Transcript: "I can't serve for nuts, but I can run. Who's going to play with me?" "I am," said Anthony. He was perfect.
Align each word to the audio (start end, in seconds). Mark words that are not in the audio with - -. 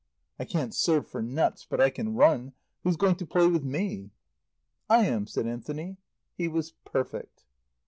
"I 0.39 0.45
can't 0.45 0.73
serve 0.73 1.07
for 1.07 1.21
nuts, 1.21 1.63
but 1.69 1.79
I 1.79 1.91
can 1.91 2.15
run. 2.15 2.53
Who's 2.81 2.97
going 2.97 3.17
to 3.17 3.25
play 3.27 3.45
with 3.45 3.63
me?" 3.63 4.09
"I 4.89 5.05
am," 5.05 5.27
said 5.27 5.45
Anthony. 5.45 5.97
He 6.33 6.47
was 6.47 6.71
perfect. 6.71 7.45